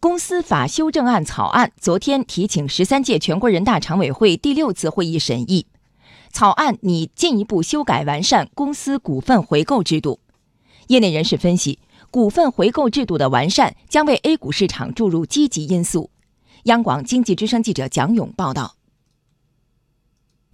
[0.00, 5.66] 公司法修正案草案昨天提请十三届全国人大常委会第六次会议审议。
[6.30, 10.20] 草案拟进一步修改完善公司股份回购制度。
[10.86, 11.80] 业内人士分析，
[12.12, 16.10] 股份回购制度的完善将为 A 股市场注入积极因素。
[16.64, 18.77] 央广经济之声记者蒋勇报道。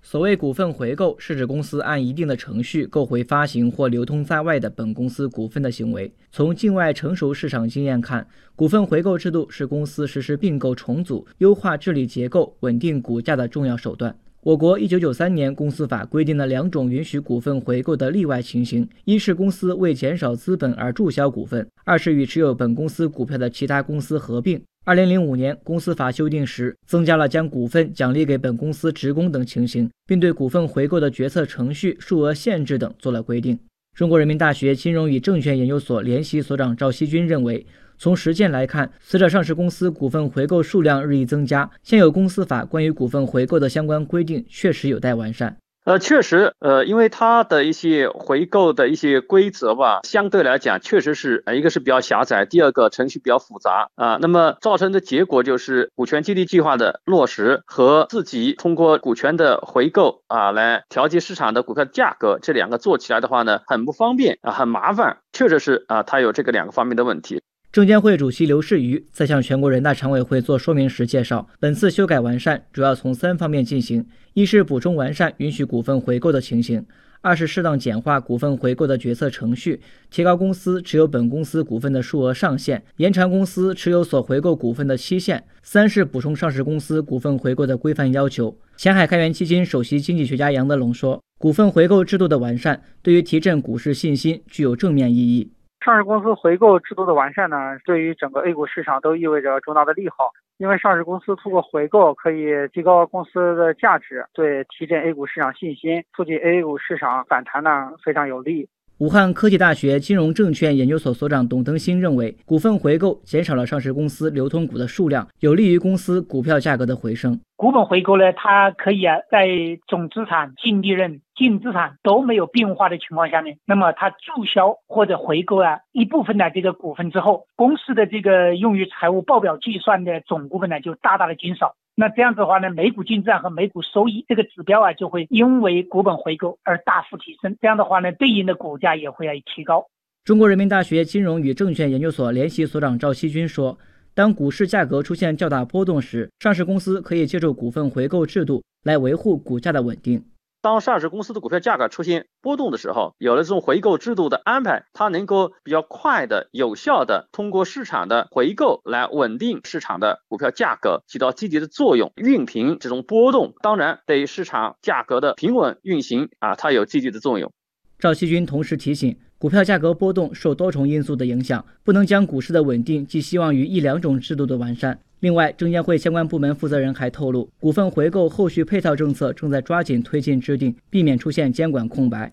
[0.07, 6.13] 所谓股份回购，是指公司按一定的程序购回发行或流通在外的本公司股份的行为。
[6.31, 14.15] 从境外成熟市场经验看，股份回购制度是公司实施并购重组、优化治理结构、稳定股价的重要手段。
[14.43, 24.61] 我国一九九三年公司法规定了两种允许股份回购的例外情形：一是公司为减少资本而注销股份；二是与持有本公司股票的其他公司合并。
[24.87, 33.59] 二零零五年公司法修订时，增加了将股份奖励给本公司职工等情形，并对股份回购的决策程序、数额限制等做了规定。
[33.97, 37.67] 中国人民大学金融与证券研究所联席所长赵锡军认为，
[37.97, 45.57] 从实践来看，随着上市公司股份回购数量日益增加，现有公司法关于股份回购的相关规定确实有待完善。
[45.85, 54.17] 呃，确实，呃，因为它的一些回购的一些规则吧，相对来讲确实是，呃，一个是比较狭窄，第二个程序比较复杂啊。
[54.19, 67.43] 那么造成的结果就是股权激励计划的落实和自己通过股权的回购啊来调节市场的股票价格，这两个做起来的话呢，很不方便啊，很麻烦，确实是啊，它有这个两个方面的问题。
[67.75, 76.83] 证监会主席刘士余在向全国人大常委会做说明时介绍，本次修改完善主要从三方面进行：一是补充完善允许股份回购的情形；
[77.21, 88.57] 二是适当简化股份回购的决策程序，提高公司持有本公司股份的数额上限，延长公司持有所回购股份的期限；三是补充上市公司股份回购的规范要求。
[88.77, 95.51] 前海开源基金首席经济学家杨德龙说：“股份回购制度的完善，对于提振股市信心具有正面意义。”
[95.85, 100.33] 上市公司回购制度的完善呢，对于整个 A 股市场都意味着重大的利好。
[100.57, 108.67] 因为上市公司通过回购可以提高公司的价值，对提振 A 股市场信心、促进 A 股市场反弹呢非常有利。
[108.99, 117.41] 武汉科技大学金融证券研究所所长董登新认为，股份回购减少了上市公司流通股的数量，有利于公司股票价格的回升。
[117.57, 119.49] 股本回购呢，它可以啊，在
[119.89, 131.75] 总资产、净利润、净资产都没有变化的情况下面，那么它注销或者回购啊一部分的这个股份之后，公司的这个用于财务报表计算的总股本呢就大大的减少。
[131.95, 137.57] 那这样子的话呢，每股净资产和每股收益这个指标啊，就会因为股本回购而大幅提升。
[137.61, 139.87] 这样的话呢，对应的股价也会提高。
[140.25, 143.79] 中国人民大学金融与证券研究所联席所长赵锡军说。
[144.17, 150.25] 当股市价格出现较大波动时，上市公司可以借助股份回购制度来维护股价的稳定。
[150.65, 163.53] 当上市公司的股票价格出现波动的时候，有了这种回购制度的安排，它能够比较快的、有效的通过市场的回购来稳定市场的股票价格，起到积极的作用，熨平这种波动。
[163.61, 167.53] 当然，对于市场价格的平稳运行啊，它有积极的作用。
[167.99, 174.99] 赵希军同时提醒，股票价格波动受多重因素的影响，不能将股市的稳定寄希望于一两种制度的完善。
[175.21, 182.33] 另外，证监会相关部门负责人还透露，股份回购后续配套政策正在抓紧推进制定，避免出现监管空白。